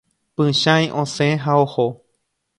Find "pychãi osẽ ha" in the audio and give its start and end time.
0.35-1.53